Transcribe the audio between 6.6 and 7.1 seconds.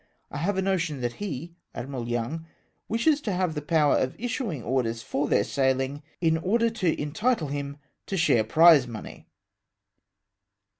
to